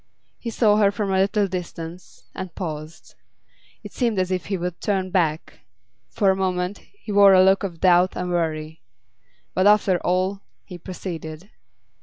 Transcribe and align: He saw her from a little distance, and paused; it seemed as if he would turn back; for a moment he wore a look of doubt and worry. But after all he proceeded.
He 0.39 0.49
saw 0.49 0.77
her 0.77 0.89
from 0.89 1.11
a 1.13 1.19
little 1.19 1.47
distance, 1.47 2.23
and 2.33 2.55
paused; 2.55 3.13
it 3.83 3.93
seemed 3.93 4.17
as 4.17 4.31
if 4.31 4.47
he 4.47 4.57
would 4.57 4.81
turn 4.81 5.11
back; 5.11 5.59
for 6.09 6.31
a 6.31 6.35
moment 6.35 6.79
he 6.79 7.11
wore 7.11 7.33
a 7.33 7.43
look 7.43 7.61
of 7.61 7.79
doubt 7.79 8.15
and 8.15 8.31
worry. 8.31 8.81
But 9.53 9.67
after 9.67 9.99
all 9.99 10.41
he 10.65 10.79
proceeded. 10.79 11.51